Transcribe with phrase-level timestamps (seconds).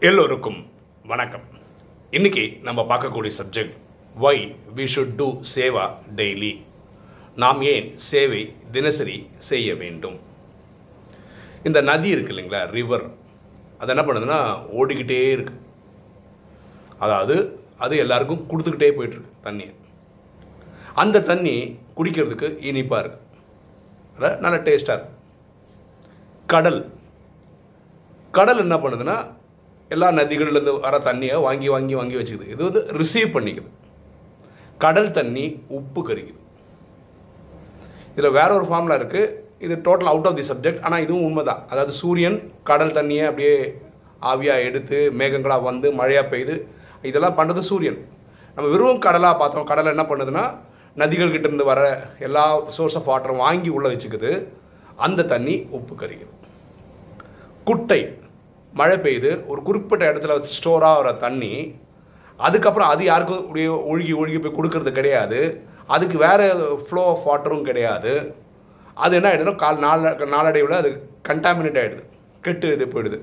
[0.00, 0.66] எல்லோருக்கும்
[1.06, 1.42] வணக்கம்.
[2.10, 3.74] இன்னைக்கு நம்ம பார்க்கக்கூடிய subject
[4.14, 6.62] why we should do seva daily
[7.34, 10.20] நாம் ஏன் சேவை தினசரி செய்ய வேண்டும்?
[11.62, 13.10] இந்த நதி இருக்கு இல்லைங்களா ரிவர்
[13.78, 14.38] அது என்ன பண்ணுதுன்னா
[14.80, 15.54] ஓடிக்கிட்டே இருக்கு.
[16.98, 19.74] அதாவது அது எல்லாருக்கும் கொடுத்துக்கிட்டே போயிட்டு இருக்கு
[20.94, 23.20] அந்த தண்ணி குடிக்கிறதுக்கு இனிப்பாக இருக்கு.
[24.40, 25.16] நல்ல டேஸ்டாக இருக்கு.
[26.46, 26.92] கடல்.
[28.30, 29.42] கடல் என்ன பண்ணுதுன்னா
[29.90, 32.52] எல்லா நதிகள்லேருந்து வர தண்ணியை வாங்கி வாங்கி வாங்கி வச்சுக்குது.
[32.54, 33.70] இது வந்து ரிசீவ் பண்ணிக்குது.
[34.84, 35.44] கடல் தண்ணி
[35.78, 36.40] உப்பு கறிக்குது
[38.14, 39.32] இதில் வேற ஒரு ஃபார்மில் இருக்குது
[39.64, 42.36] இது total out of the subject ஆனால் இதுவும் உண்மை தான் அதாவது சூரியன்
[42.70, 43.54] கடல் தண்ணியை அப்படியே
[44.30, 46.54] ஆவியாக எடுத்து மேகங்களாக வந்து மழையாக பெய்யுது
[47.10, 47.98] இதெல்லாம் பண்ணுறது சூரியன்.
[48.56, 49.68] நம்ம வெறும் கடலாக பார்த்தோம்.
[49.70, 50.44] கடலை என்ன பண்ணுதுன்னா
[51.02, 51.80] நதிகள் கிட்டேருந்து வர
[52.26, 52.44] எல்லா
[52.76, 54.32] சோர்ஸ் ஆஃப் வாட்டரும் வாங்கி உள்ளே வச்சுக்குது.
[55.06, 56.32] அந்த தண்ணி உப்பு கறிக்குது
[57.68, 58.00] குட்டை.
[58.74, 61.74] மழை பெய்யுது ஒரு குறிப்பிட்ட இடத்துல ஸ்டோர் ஆகிற தண்ணி
[62.36, 65.40] அதுக்கப்புறம் அது யாருக்கும் இப்படியே ஒழுகி ஒழுகி போய் கொடுக்கறது கிடையாது.
[65.86, 66.46] அதுக்கு வேறு
[66.88, 68.34] ஃப்ளோ ஆஃப் வாட்டரும் கிடையாது.
[68.94, 70.90] அது என்ன ஆகிடுதுன்னா கால் நாள நாளடைவில் அது
[71.28, 72.02] கண்டாமினேட் ஆகிடுது
[72.40, 73.20] கெட்டு இது போயிடுது.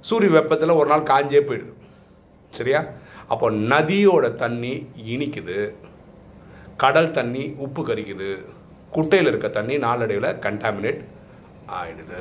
[0.00, 1.72] சூரிய வெப்பத்தில் ஒரு நாள் காஞ்சே போயிடுது.
[2.50, 2.84] சரியா?
[3.28, 5.74] அப்போ நதியோட தண்ணி இனிக்குது.
[6.76, 8.44] கடல் தண்ணி உப்பு கரிக்குது.
[8.92, 11.04] குட்டையில் இருக்க தண்ணி நாளடைவில் கண்டாமினேட்
[11.68, 12.20] ஆயிடுது.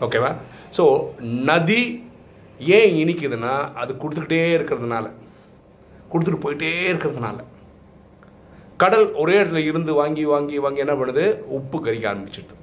[0.00, 0.30] ஓகேவா
[0.76, 0.84] ஸோ
[1.50, 1.82] நதி
[2.60, 5.06] ஏன் இனிக்குதுன்னா அது கொடுத்துக்கிட்டே இருக்கிறதுனால.
[6.12, 7.38] கொடுத்துட்டு போயிட்டே இருக்கிறதுனால.
[8.82, 11.24] கடல் ஒரே இடத்துல இருந்து வாங்கி வாங்கி வாங்கி என்ன பண்ணுது?
[11.58, 12.56] உப்பு கரிக்க ஆரம்பிச்சிடுது.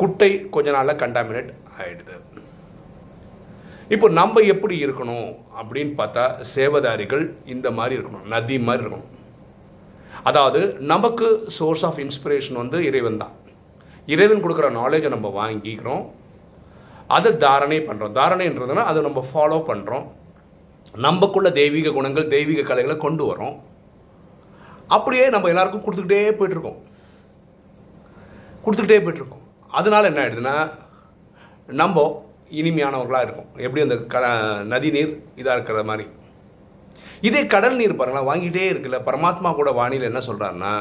[0.00, 2.16] குட்டை கொஞ்ச நாளில் கண்டாமினேட் ஆகிடுது
[3.94, 5.28] இப்போ நம்ம எப்படி இருக்கணும்
[5.60, 8.26] அப்படின்னு பார்த்தா சேவதாரிகள் இந்த மாதிரி இருக்கணும்.
[8.34, 9.10] நதி மாதிரி இருக்கணும்.
[10.28, 13.34] அதாவது நமக்கு சோர்ஸ் ஆஃப் இன்ஸ்பிரேஷன் வந்து இறைவன் தான்.
[14.12, 16.04] இறைவன் கொடுக்குற நாலேஜை நம்ம வாங்கிக்கிறோம்.
[17.16, 20.06] அதை தாரணை பண்ணுறோம் தாரணைன்றதுனா அதை நம்ம ஃபாலோ பண்ணுறோம்
[21.04, 23.56] நம்மக்குள்ள தெய்வீக குணங்கள் தெய்வீக கலைகளை கொண்டு வரோம்.
[24.96, 26.78] அப்படியே நம்ம எல்லாருக்கும் கொடுத்துக்கிட்டே போயிட்டுருக்கோம்.
[28.64, 29.44] கொடுத்துக்கிட்டே போயிட்டுருக்கோம்.
[29.78, 30.56] அதனால என்ன ஆயிடுதுன்னா
[31.80, 32.06] நம்ம
[32.60, 33.50] இனிமையானவர்களாக இருக்கும்.
[33.64, 34.20] எப்படி அந்த க
[34.72, 36.06] நதி நீர் இதாக இருக்கிற மாதிரி.
[37.28, 38.98] இதே கடல் நீர் பாருங்களா வாங்கிட்டே இருக்குல்ல.
[39.08, 40.72] பரமாத்மா கூட வானிலை என்ன சொல்கிறாருன்னா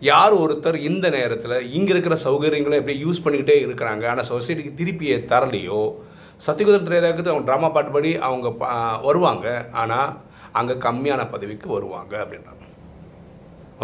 [0.00, 4.04] யார் ஒருத்தர் இந்த நேரத்தில் இங்கே இருக்கிற சௌகரியங்களை எப்படி யூஸ் பண்ணிக்கிட்டே இருக்கிறாங்க?
[4.12, 5.80] ஆனால் சொசைட்டிக்கு திருப்பியை தரலையோ?
[6.46, 8.48] சத்தியகுதம் திரேதாக்கு அவங்க ட்ராமா பாட்டு படி அவங்க
[9.06, 9.46] வருவாங்க.
[9.82, 10.10] ஆனால்
[10.60, 12.62] அங்கே கம்மியான பதவிக்கு வருவாங்க அப்படின்றாங்க.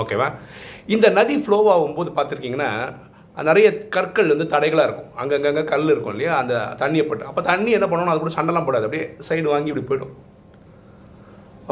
[0.03, 0.29] ஓகேவா
[0.95, 2.71] இந்த நதி ஃப்ளோ ஆகும்போது பார்த்துருக்கீங்கன்னா
[3.37, 5.13] நிறைய கற்கள் வந்து தடைகளாக இருக்கும்.
[5.23, 6.33] அங்கங்கங்கே கல் இருக்கும் இல்லையா?
[6.43, 7.25] அந்த தண்ணியை போட்டு.
[7.31, 8.13] அப்போ தண்ணி என்ன பண்ணணும்?
[8.13, 8.87] அது கூட சண்டைலாம் போடாது.
[8.89, 10.15] அப்படியே சைடு வாங்கி இப்படி போயிடும்.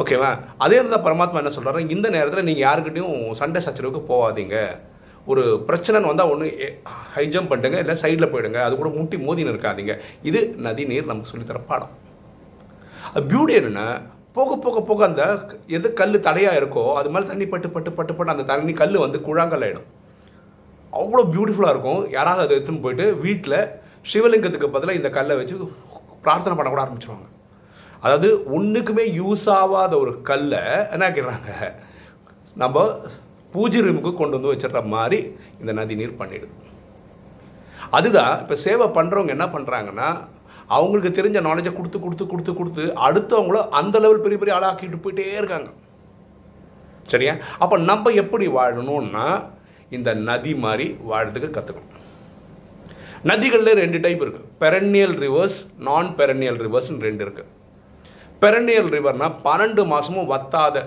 [0.01, 0.29] ஓகேவா
[0.65, 4.57] அதே தான் பரமாத்மா என்ன சொல்கிறாரு இந்த நேரத்தில் நீங்கள் யாருக்கிட்டையும் சண்டை சச்சரவுக்கு போகாதீங்க.
[5.31, 6.47] ஒரு பிரச்சனைன்னு வந்தால் ஒன்று
[7.15, 9.93] ஹை ஜம்ப் பண்ணுங்க இல்லை சைடில் போயிடுங்க அது கூட முட்டி மோதின்னு இருக்காதீங்க.
[10.29, 11.91] இது நதி நீர் நமக்கு சொல்லித்தர பாடம்.
[13.11, 13.87] அது பியூட்டி என்னென்னா
[14.37, 15.23] போக போக போக அந்த
[15.77, 19.19] எது கல் தடையாக இருக்கோ அது மேலே தண்ணி பட்டு பட்டு பட்டு பட்டு அந்த தண்ணி கல் வந்து
[19.27, 19.89] குழாங்கல் ஆகிடும்
[20.99, 22.01] அவ்வளோ பியூட்டிஃபுல்லாக இருக்கும்.
[22.17, 23.59] யாராவது அதை எடுத்துன்னு போயிட்டு வீட்டில்
[24.11, 25.55] சிவலிங்கத்துக்கு பதிலாக இந்த கல்லை வச்சு
[26.25, 27.27] பிரார்த்தனை பண்ண கூட ஆரம்பிச்சிருவாங்க.
[28.03, 31.49] அதாவது ஒன்றுக்குமே யூஸ் ஆகாத ஒரு கல்லை என்ன ஆக்கிடுறாங்க
[32.55, 32.85] நம்ம
[33.53, 35.19] பூஜை ரூமுக்கு கொண்டு வந்து வச்சிடுற மாதிரி
[35.59, 36.55] இந்த நதி நீர் பண்ணிடுது
[37.91, 40.09] அதுதான் இப்போ சேவை பண்ணுறவங்க என்ன பண்ணுறாங்கன்னா
[40.67, 45.69] அவங்களுக்கு தெரிஞ்ச நாலேஜை கொடுத்து கொடுத்து கொடுத்து கொடுத்து அடுத்தவங்கள அந்த லெவல் பெரிய பெரிய ஆளாக்கிட்டு போயிட்டே இருக்காங்க.
[47.09, 47.33] சரியா?
[47.59, 49.25] அப்போ நம்ம எப்படி வாழணும்னா
[49.89, 51.97] இந்த நதி மாதிரி வாழறதுக்கு கற்றுக்கணும்
[53.23, 57.49] நதிகளில் ரெண்டு டைப் இருக்குது பெரன்னியல் ரிவர்ஸ் நான் பெரன்னியல் ரிவர்ஸ்னு ரெண்டு இருக்குது
[58.43, 60.77] பெரனியல் ரிவர்னால் பன்னெண்டு மாதமும் வத்தாத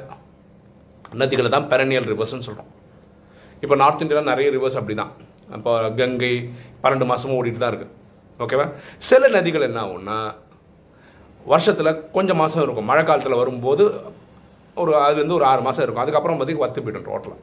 [1.20, 2.70] நதிகளை தான் பெரனியல் ரிவர்ஸ்னு சொல்கிறோம்
[3.65, 5.12] இப்போ நார்த் இந்தியாவில் நிறைய ரிவர்ஸ் அப்படி தான்
[5.59, 6.32] இப்போ கங்கை
[6.82, 7.92] பன்னெண்டு மாதமும் ஓடிட்டு தான் இருக்குது
[8.44, 8.66] ஓகேவா
[9.09, 10.19] சில நதிகள் என்ன ஆகும்னா
[11.53, 12.88] வருஷத்தில் கொஞ்சம் மாதம் இருக்கும்.
[12.91, 13.84] மழை காலத்தில் வரும்போது
[14.82, 16.04] ஒரு அதுலேருந்து ஒரு ஆறு மாதம் இருக்கும்.
[16.04, 17.42] அதுக்கப்புறம் பார்த்திங்கன்னா வத்து போய்டும் டோட்டலாக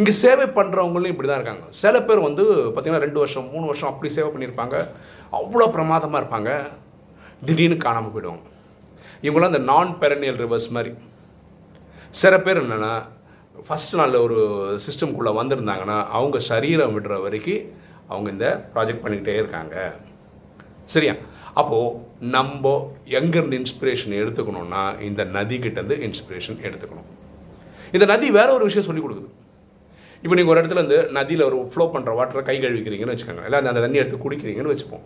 [0.00, 1.64] இங்கே சேவை பண்ணுறவங்களும் இப்படி தான் இருக்காங்க.
[1.82, 4.76] சில பேர் வந்து பார்த்திங்கன்னா ரெண்டு வருஷம் மூணு வருஷம் அப்படி சேவை பண்ணியிருப்பாங்க.
[5.38, 6.50] அவ்வளோ பிரமாதமாக இருப்பாங்க.
[7.46, 8.44] திடீர்னு காணாமல் போயிடுவாங்க.
[9.22, 10.94] இவங்களாம் அந்த நான் பெரனியல் ரிவர்ஸ் மாதிரி.
[12.10, 12.92] சில பேர் என்னென்னா
[13.68, 14.38] ஃபஸ்ட் நாளில் ஒரு
[14.86, 17.64] சிஸ்டம்குள்ளே வந்திருந்தாங்கன்னா அவங்க சரீரம் விடுற வரைக்கும்
[18.08, 19.94] அவங்க இந்த ப்ராஜெக்ட் பண்ணிக்கிட்டே இருக்காங்க.
[20.84, 21.14] சரியா?
[21.54, 27.08] அப்போது நம்ம எங்கேருந்து இன்ஸ்பிரேஷன் எடுத்துக்கணும்னா இந்த நதிக்கிட்டேருந்து இன்ஸ்பிரேஷன் எடுத்துக்கணும்.
[27.92, 29.30] இந்த நதி வேற ஒரு விஷயம் சொல்லிக் கொடுக்குது.
[30.22, 33.80] இப்போ நீங்கள் ஒரு இடத்துல இருந்து நதியில் ஒரு ஃப்ளோ பண்ணுற வாட்டரை கை கழுவிக்கிறீங்கன்னு வச்சுக்கோங்க இல்லை அந்த
[33.80, 35.04] தண்ணி எடுத்து குடிக்கிறீங்கன்னு வச்சுப்போம்.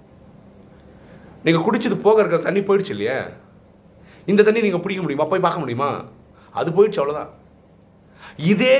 [1.43, 3.19] நீங்கள் குடிச்சது போக இருக்கிற தண்ணி போயிடுச்சு இல்லையா?
[4.31, 5.27] இந்த தண்ணி நீங்கள் பிடிக்க முடியுமா?
[5.31, 5.91] போய் பார்க்க முடியுமா?
[6.55, 7.33] அது போயிடுச்சு அவ்வளோதான்
[8.53, 8.77] இதே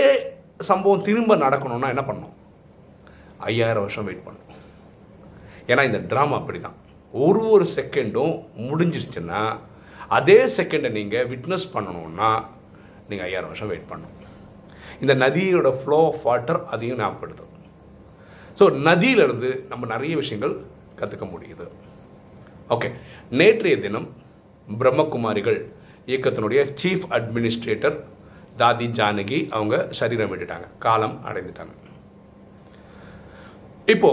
[0.71, 2.35] சம்பவம் திரும்ப நடக்கணும்னா என்ன பண்ணும்
[3.49, 4.49] ஐயாயிரம் வருஷம் வெயிட் பண்ணும்
[5.71, 6.79] ஏன்னா இந்த ட்ராமா அப்படி தான்
[7.13, 8.35] ஒரு ஒரு செகண்டும்
[8.69, 9.43] முடிஞ்சிருச்சுன்னா
[10.17, 12.31] அதே செகண்டை நீங்கள் விட்னஸ் பண்ணணும்னா
[13.09, 14.17] நீங்கள் ஐயாயிரம் வருஷம் வெயிட் பண்ணணும்.
[15.03, 17.53] இந்த நதியோட ஃப்ளோ ஆஃப் வாட்டர் அதையும் ஞாபகப்படுத்தும்.
[18.59, 20.55] ஸோ நதியிலிருந்து நம்ம நிறைய விஷயங்கள்
[21.01, 21.67] கற்றுக்க முடியுது.
[22.75, 22.89] ஓகே
[23.41, 24.09] நேற்றைய தினம்
[24.79, 25.61] பிரம்மகுமாரிகள்
[26.11, 27.97] இயக்கத்தினுடைய சீஃப் அட்மினிஸ்ட்ரேட்டர்
[28.61, 31.75] தாதி ஜானகி அவங்க சரீரம் விட்டுட்டாங்க காலம் அடைந்துட்டாங்க.
[33.95, 34.11] இப்போ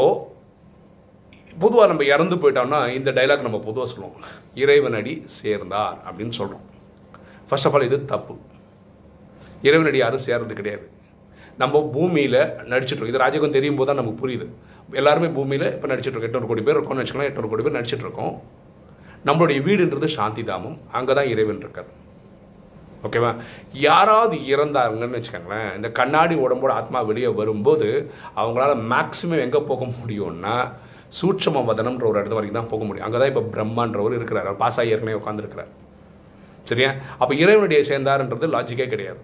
[1.62, 4.20] பொதுவாக நம்ம இறந்து போயிட்டோம்னா இந்த டைலாக் நம்ம பொதுவாக சொல்லுவோம்.
[4.64, 6.66] இறைவனடி சேர்ந்தார் அப்படின்னு சொல்கிறோம்
[7.50, 8.36] ஃபர்ஸ்ட் ஆஃப் ஆல் இது தப்பு.
[9.68, 10.86] இறைவனடி யாரும் சேர்றது கிடையாது.
[11.62, 14.48] நம்ம பூமியில் நடிச்சிட்ருக்கோம் இது ராஜகம் தெரியும் போது தான் நமக்கு புரியுது.
[15.02, 18.34] எல்லாருமே பூமியில் இப்போ நடிச்சிட்ருக்கோம் எட்நூறு கோடி பேர் இருக்கோம்னு வச்சுக்கலாம் எட்நூறு கோடி பேர் நடிச்சிட்ருக்கோம்
[19.26, 21.90] நம்மளுடைய வீடுன்றது சாந்தி தாமம் அங்கே தான் இறைவன் இருக்கார்.
[23.08, 23.32] ஓகேவா?
[23.88, 27.88] யாராவது இறந்தாங்கன்னு வச்சுக்கோங்களேன் இந்த கண்ணாடி உடம்போட ஆத்மா வெளியே வரும்போது
[28.42, 30.56] அவங்களால மேக்ஸிமம் எங்கே போக முடியும்னா
[31.20, 33.06] சூட்சம வதனம்ன்ற ஒரு இடத்து வரைக்கும் தான் போக முடியும்.
[33.08, 34.48] அங்கே தான் இப்போ பிரம்மான்றவர் இருக்கிறார்.
[34.50, 35.72] அவர் பாஸ் ஆகி ஏற்கனவே உட்காந்துருக்கிறார்
[36.70, 36.90] சரியா?
[37.22, 39.22] அப்போ இறைவனுடைய சேர்ந்தாருன்றது லாஜிக்கே கிடையாது.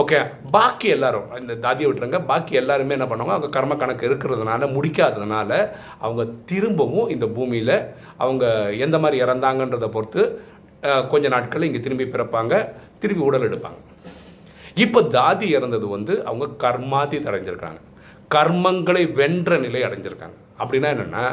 [0.00, 0.18] ஓகே
[0.54, 2.18] பாக்கி எல்லாரும் இந்த தாதியை விட்டுருங்க.
[2.30, 5.50] பாக்கி எல்லாருமே என்ன பண்ணுவாங்க அவங்க கர்ம கணக்கு இருக்கிறதுனால முடிக்காததுனால
[6.06, 7.74] அவங்க திரும்பவும் இந்த பூமியில்
[8.24, 8.44] அவங்க
[8.84, 10.22] எந்த மாதிரி இறந்தாங்கன்றதை பொறுத்து
[11.12, 12.54] கொஞ்ச நாட்கள் இங்கே திரும்பி பிறப்பாங்க
[13.02, 13.80] திரும்பி உடல் எடுப்பாங்க.
[14.84, 17.80] இப்போ தாதி இறந்தது வந்து அவங்க கர்மாதி அடைஞ்சிருக்காங்க
[18.36, 20.36] கர்மங்களை வென்ற நிலை அடைஞ்சிருக்காங்க.
[20.62, 21.24] அப்படின்னா என்னென்னா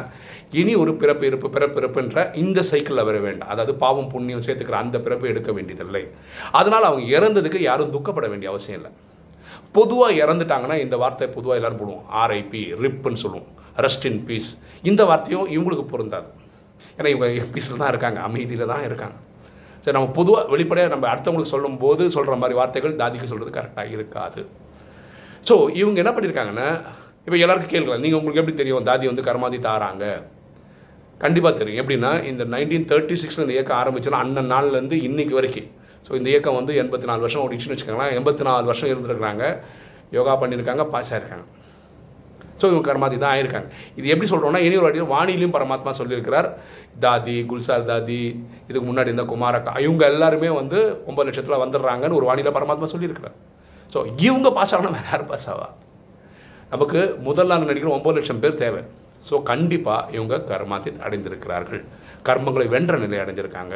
[0.60, 3.52] இனி ஒரு பிறப்பு இருப்பு பிறப்பிறப்புன்ற இந்த சைக்கிளில் வர வேண்டாம்.
[3.54, 6.04] அதாவது பாவம் புண்ணியம் சேர்த்துக்கிற அந்த பிறப்பை எடுக்க வேண்டியதில்லை.
[6.60, 8.92] அதனால் அவங்க இறந்ததுக்கு யாரும் துக்கப்பட வேண்டிய அவசியம் இல்லை.
[9.78, 12.04] பொதுவாக இறந்துட்டாங்கன்னா இந்த வார்த்தை பொதுவாக எல்லாரும் போடுவோம்.
[12.22, 13.48] ஆர்ஐபி ரிப்புன்னு சொல்லுவோம்.
[13.86, 14.50] ரெஸ்ட் இன் பீஸ்
[14.90, 16.28] இந்த வார்த்தையும் இவங்களுக்கு பொருந்தாது.
[16.96, 18.18] ஏன்னா இவங்க பீஸில் தான் இருக்காங்க.
[18.28, 19.16] அமைதியில் தான் இருக்காங்க.
[19.84, 24.40] சரி நம்ம பொதுவாக வெளிப்படையாக நம்ம அடுத்தவங்களுக்கு சொல்லும்போது சொல்கிற மாதிரி வார்த்தைகள் தாதிக்கு சொல்கிறது கரெக்டாக இருக்காது.
[25.48, 26.68] ஸோ இவங்க என்ன பண்ணியிருக்காங்கன்னா
[27.26, 28.84] இப்போ எல்லாருக்கும் கேட்கலாம் நீங்கள் உங்களுக்கு எப்படி தெரியும்?
[28.88, 30.04] தாதி வந்து கர்மாதி தாராங்க.
[31.24, 31.80] கண்டிப்பாக தெரியும்.
[31.82, 35.68] எப்படின்னா இந்த நைன்டீன் தேர்ட்டி சிக்ஸில் இந்த இயக்கம் ஆரம்பிச்சோன்னா அண்ணன் நாள்லேருந்து இன்னைக்கு வரைக்கும்.
[36.06, 38.14] ஸோ இந்த இயக்கம் வந்து எண்பத்தி நாலு வருஷம் ஓடிச்சுன்னு வச்சுக்கோங்களேன்.
[38.18, 39.44] எண்பத்தி நாலு வருஷம் இருந்திருக்கிறாங்க.
[40.16, 41.46] யோகா பண்ணியிருக்காங்க பாஸ் ஆயிருக்காங்க
[42.60, 43.68] ஸோ இவங்க கர்மாதி தான் ஆயிருக்காங்க.
[43.98, 46.48] இது எப்படி சொல்கிறோம்னா இனி ஒரு வாட்டி வாணிலையும் பரமாத்மா சொல்லியிருக்கிறார்.
[47.04, 48.22] தாதி குல்சார் தாதி
[48.68, 50.80] இதுக்கு முன்னாடி இந்த குமாரக்கா இவங்க எல்லாருமே வந்து
[51.10, 53.36] ஒன்பது லட்சத்தில் வந்துடுறாங்கன்னு ஒரு வாணியில் பரமாத்மா சொல்லியிருக்கிறார்.
[53.92, 55.68] ஸோ இவங்க பாஸ் ஆகணும் வேறு யார் பாஸ் ஆவா
[56.72, 58.82] நமக்கு முதல்ல நான் நினைக்கிறேன் ஒம்பது லட்சம் பேர் தேவை.
[59.28, 61.82] ஸோ கண்டிப்பாக இவங்க கர்மாத்தி அடைந்திருக்கிறார்கள்.
[62.28, 63.74] கர்மங்களை வென்ற நிலை அடைஞ்சிருக்காங்க.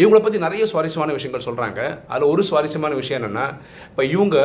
[0.00, 1.80] இவங்களை பற்றி நிறைய சுவாரஸ்யமான விஷயங்கள் சொல்கிறாங்க
[2.12, 3.46] அதில் ஒரு சுவாரஸ்யமான விஷயம் என்னென்னா
[3.90, 4.36] இப்போ இவங்க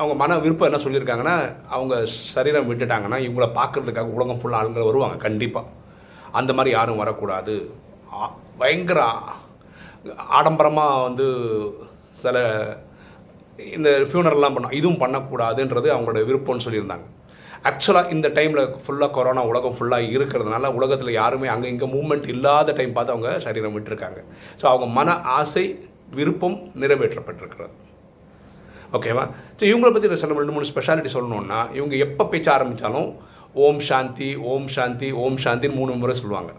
[0.00, 1.36] அவங்க மன விருப்பம் என்ன சொல்லியிருக்காங்கன்னா
[1.76, 1.94] அவங்க
[2.34, 5.72] சரீரம் விட்டுட்டாங்கன்னா இவங்கள பார்க்கறதுக்காக உலகம் ஃபுல்லாக ஆளுங்க வருவாங்க கண்டிப்பாக
[6.38, 7.54] அந்த மாதிரி யாரும் வரக்கூடாது.
[8.60, 9.00] பயங்கர
[10.38, 11.26] ஆடம்பரமாக வந்து
[12.22, 12.36] சில
[13.76, 17.06] இந்த ஃபியூனர்லாம் பண்ணோம் இதுவும் பண்ணக்கூடாதுன்றது அவங்களோட விருப்பம்னு சொல்லியிருந்தாங்க.
[17.68, 22.92] ஆக்சுவலாக இந்த டைமில் ஃபுல்லாக கொரோனா உலகம் ஃபுல்லாக இருக்கிறதுனால உலகத்தில் யாருமே அங்கே இங்கே மூவ்மெண்ட் இல்லாத டைம்
[22.96, 24.20] பார்த்து அவங்க சரீரம் விட்டுருக்காங்க.
[24.60, 25.64] ஸோ அவங்க மன ஆசை
[26.18, 27.74] விருப்பம் நிறைவேற்றப்பட்டிருக்கிறது.
[28.96, 29.24] ஓகேவா
[29.58, 33.08] ஸோ இவங்களை பற்றி சில ரெண்டு மூணு ஸ்பெஷாலிட்டி சொல்லணுன்னா இவங்க எப்போ பேச்ச ஆரம்பித்தாலும்
[33.66, 36.52] ஓம் சாந்தி ஓம் சாந்தி ஓம் சாந்தின்னு மூணு முறை சொல்லுவாங்க.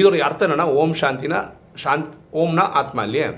[0.00, 1.40] இதோடைய அர்த்தம் என்னென்னா ஓம் சாந்தினா
[1.82, 2.10] சாந்த்
[2.40, 3.28] ஓம்னா ஆத்மா இல்லையா?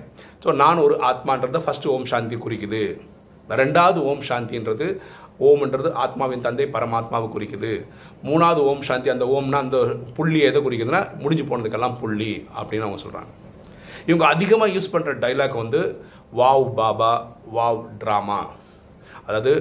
[0.45, 2.83] ஸோ நான் ஒரு ஆத்மான்றத ஃபஸ்ட்டு ஓம் சாந்தி குறிக்குது.
[3.61, 4.89] ரெண்டாவது ஓம் சாந்தின்றது
[5.49, 7.73] ஓம்ன்றது ஆத்மாவின் தந்தை பரமாத்மாவை குறிக்குது.
[8.27, 9.79] மூணாவது ஓம் சாந்தி அந்த ஓம்னா அந்த
[10.17, 13.33] புள்ளி எதை குறிக்குதுன்னா முடிஞ்சு போனதுக்கெல்லாம் புள்ளி அப்படின்னு அவங்க சொல்கிறாங்க
[14.09, 15.81] இவங்க அதிகமாக யூஸ் பண்ணுற டைலாக் வந்து
[16.41, 17.13] வாவ் பாபா
[17.57, 18.41] வாவ் ட்ராமா.
[19.27, 19.53] அதாவது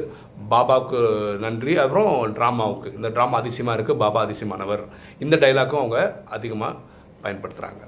[0.51, 1.00] பாபாவுக்கு
[1.44, 2.89] நன்றி அப்புறம் ட்ராமாவுக்கு.
[2.98, 4.84] இந்த ட்ராமா அதிசயமாக இருக்குது பாபா அதிசயமானவர்.
[5.25, 6.00] இந்த டைலாக்கும் அவங்க
[6.38, 6.80] அதிகமாக
[7.25, 7.84] பயன்படுத்துகிறாங்க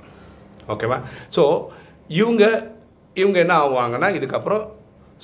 [0.73, 0.97] ஓகேவா
[1.35, 1.43] ஸோ
[2.21, 2.43] இவங்க
[3.21, 4.63] இவங்க என்ன ஆகுவாங்கன்னா இதுக்கப்புறம்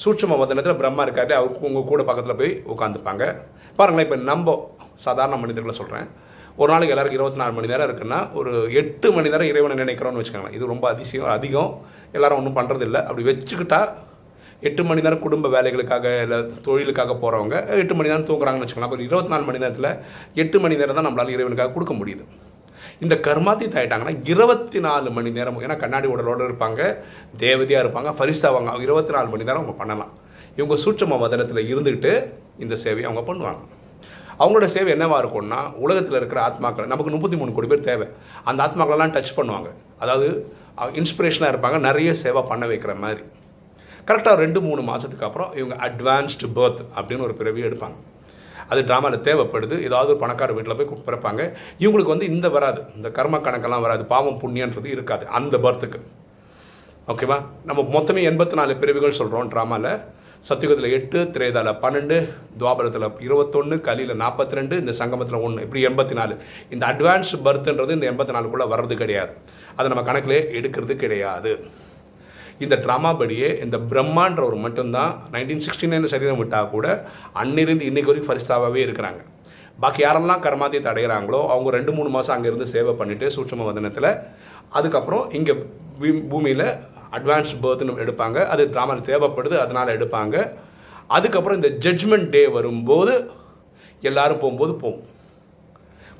[0.03, 1.33] சூட்சம வதனத்தில் பிரம்மா இருக்காரு.
[1.37, 3.23] அவருக்கு உங்கள் கூட பக்கத்தில் போய் உட்காந்துப்பாங்க
[3.79, 4.53] பாருங்களேன் இப்போ நம்ம
[5.05, 6.07] சாதாரண மனிதர்களை சொல்கிறேன்
[6.61, 10.55] ஒரு நாளைக்கு எல்லாருக்கும் இருபத்தி நாலு மணி நேரம் இருக்குன்னா ஒரு எட்டு மணி நேரம் இறைவனை நினைக்கிறோன்னு வச்சுக்கோங்களேன்.
[10.57, 11.71] இது ரொம்ப அதிசயம் அதிகம்.
[12.17, 13.81] எல்லாரும் ஒன்றும் பண்ணுறதில்ல அப்படி வச்சுக்கிட்டா
[14.69, 19.33] எட்டு மணி நேரம் குடும்ப வேலைகளுக்காக இல்லை தொழிலுக்காக போகிறவங்க எட்டு மணி நேரம் தூங்குறாங்கன்னு வச்சுக்கலாம் அப்போ இருபத்தி
[19.33, 19.91] நாலு மணி நேரத்தில்
[20.43, 22.25] எட்டு மணி நேரம் தான் நம்மளால் இறைவனுக்காக கொடுக்க முடியுது.
[23.03, 26.81] இந்த கர்மாத்தீத் ஆகிட்டாங்கன்னா இருபத்தி நாலு மணி நேரம் ஏன்னா கண்ணாடி உடலோடு இருப்பாங்க
[27.43, 30.11] தேவதையாக இருப்பாங்க ஃபரிஸ்தாவாங்க அவங்க இருபத்தி நாலு மணி நேரம் அவங்க பண்ணலாம்.
[30.59, 32.13] இவங்க சூட்சம வதனத்தில் இருந்துக்கிட்டு
[32.63, 33.61] இந்த சேவையை அவங்க பண்ணுவாங்க.
[34.39, 38.07] அவங்களோட சேவை என்னவாக இருக்கும்னா உலகத்தில் இருக்கிற ஆத்மாக்கள் நமக்கு முப்பத்தி மூணு கோடி பேர் தேவை.
[38.43, 39.69] அந்த ஆத்மாக்களெல்லாம் டச் பண்ணுவாங்க.
[40.03, 40.29] அதாவது
[41.01, 43.23] இன்ஸ்பிரேஷனாக இருப்பாங்க நிறைய சேவை பண்ண வைக்கிற மாதிரி.
[44.07, 47.97] கரெக்டாக ரெண்டு மூணு மாதத்துக்கு அப்புறம் இவங்க அட்வான்ஸ்டு பர்த் அப்படின்னு ஒரு பிறவி எடுப்பாங்க.
[48.71, 49.75] அது ட்ராமாவில் தேவைப்படுது.
[49.89, 51.41] ஏதாவது ஒரு பணக்கார வீட்டில் போய் பிறப்பாங்க.
[51.83, 52.81] இவங்களுக்கு வந்து இந்த வராது.
[52.95, 54.05] இந்த கர்ம கணக்கெல்லாம் வராது.
[54.15, 55.25] பாவம் புண்ணியன்றது இருக்காது.
[55.39, 56.01] அந்த பர்த்துக்கு
[57.11, 57.37] ஓகேவா
[57.69, 59.93] நம்ம மொத்தமே எண்பத்தி நாலு பிரிவுகள் சொல்கிறோம் ட்ராமாவில்
[60.49, 62.15] சத்தியுகத்தில் எட்டு திரேதாவில் பன்னெண்டு
[62.59, 66.35] துவாபரத்தில் இருபத்தொன்று கலியில் நாற்பத்தி ரெண்டு இந்த சங்கமத்தில் ஒன்று இப்படி எண்பத்தி நாலு.
[66.75, 69.33] இந்த அட்வான்ஸ் பர்த்ன்றது இந்த எண்பத்தி நாலுக்குள்ளே வர்றது கிடையாது.
[69.75, 71.51] அதை நம்ம கணக்கிலே எடுக்கிறது கிடையாது.
[72.65, 76.87] இந்த ட்ராமா படியே இந்த பிரம்மான்ற ஒரு மட்டும்தான் நைன்டீன் சிக்ஸ்டி நைன் சரீரம் விட்டால் கூட
[77.41, 79.21] அன்னிருந்து இன்னைக்கு வரைக்கும் ஃபரிஸ்தாவே இருக்கிறாங்க.
[79.83, 84.09] பாக்கி யாரெல்லாம் கர்மாத்தியத்தை அடைகிறாங்களோ அவங்க ரெண்டு மூணு மாதம் அங்கேருந்து சேவை பண்ணிவிட்டு சூட்சம வதனத்தில்
[84.79, 85.53] அதுக்கப்புறம் இங்கே
[86.31, 86.67] பூமியில்
[87.17, 88.37] அட்வான்ஸ் பர்த்னு எடுப்பாங்க.
[88.53, 90.35] அது ட்ராமா தேவைப்படுது அதனால் எடுப்பாங்க.
[91.17, 93.15] அதுக்கப்புறம் இந்த ஜட்ஜ்மெண்ட் டே வரும்போது
[94.09, 95.07] எல்லாரும் போகும்போது போகும்.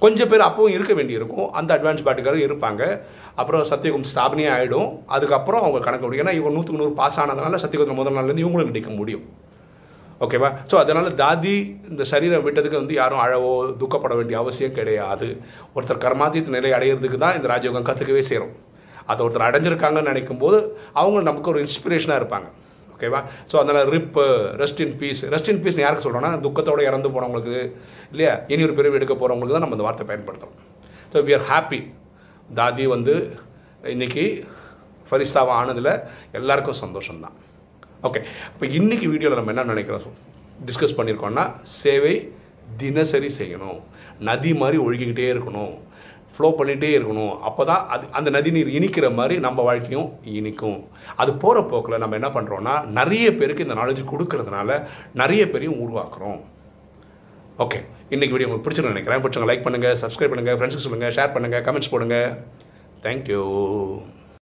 [0.03, 1.47] கொஞ்சம் பேர் அப்பவும் இருக்க வேண்டியிருக்கும்.
[1.59, 2.83] அந்த அட்வான்ஸ் பாட்டுக்காரர் இருப்பாங்க.
[3.41, 7.99] அப்புறம் சத்தியகும் ஸ்தாபனையே ஆகிடும் அதுக்கப்புறம் அவங்க கணக்கு முடியும் ஏன்னா இவங்க நூற்றுக்கு நூறு பாஸ் ஆனதுனால சத்தியகுத்தில்
[7.99, 9.25] முதல் நாள்லேருந்து இவங்களுக்கு நிற்க முடியும்.
[10.25, 11.53] ஓகேவா ஸோ அதனால் தாதி
[11.91, 15.27] இந்த சரீரம் விட்டதுக்கு வந்து யாரும் அழவோ துக்கப்பட வேண்டிய அவசியம் கிடையாது.
[15.75, 18.53] ஒருத்தர் கர்மாதித்த நிலை அடையிறதுக்கு தான் இந்த ராஜயோகம் கற்றுக்கவே செய்கிறோம்
[19.11, 20.57] அதை ஒருத்தர் அடைஞ்சிருக்காங்கன்னு நினைக்கும் போது
[21.01, 22.49] அவங்க நமக்கு ஒரு இன்ஸ்பிரேஷனாக இருப்பாங்க.
[23.01, 23.19] ஓகேவா
[23.51, 24.17] ஸோ அதனால் rip
[24.61, 27.55] rest in peace rest in peace யாருக்கு சொல்கிறோன்னா துக்கத்தோடு இறந்து போனவங்களுக்கு
[28.11, 28.33] இல்லையா?
[28.53, 30.57] இனி ஒரு பிரிவு எடுக்க போகிறவங்களுக்கு தான் நம்ம இந்த வார்த்தை பயன்படுத்துகிறோம்
[31.13, 31.79] ஸோ வி ஆர் ஹாப்பி
[32.59, 33.13] தாதி வந்து
[33.93, 34.25] இன்னைக்கு
[35.09, 35.91] ஃபரிஸ்தாவாக ஆனதில்
[36.39, 37.35] எல்லாருக்கும் சந்தோஷம்தான்.
[38.07, 38.19] ஓகே
[38.51, 40.15] இப்போ இன்னைக்கு வீடியோவில் நம்ம என்ன நினைக்கிறோம்?
[40.67, 41.45] டிஸ்கஸ் பண்ணியிருக்கோம்னா
[41.81, 42.13] சேவை
[42.83, 43.79] தினசரி செய்யணும்.
[44.29, 45.73] நதி மாதிரி ஒழுகிக்கிட்டே இருக்கணும்.
[46.35, 47.33] ஃப்ளோ பண்ணிகிட்டே இருக்கணும்.
[47.47, 50.09] அப்போ தான் அது அந்த நதிநீர் இனிக்கிற மாதிரி நம்ம வாழ்க்கையும்
[50.39, 50.79] இனிக்கும்.
[51.21, 54.79] அது போகிற போக்கில் நம்ம என்ன பண்ணுறோன்னா நிறைய பேருக்கு இந்த நாலேஜ் கொடுக்கறதுனால
[55.23, 56.39] நிறைய பேரையும் உருவாக்குறோம்.
[57.65, 57.81] ஓகே
[58.15, 59.21] இன்றைக்கி வீடியோ உங்களுக்கு பிடிச்சிருக்கு நினைக்கிறேன்.
[59.25, 62.17] பிடிச்சவங்க லைக் பண்ணுங்கள் சப்ஸ்கிரைப் பண்ணுங்கள் ஃப்ரெண்ட்ஸுக்கு சொல்லுங்கள் ஷேர் பண்ணுங்கள் கமெண்ட்ஸ் போடுங்க.
[63.05, 63.43] தேங்க்யூ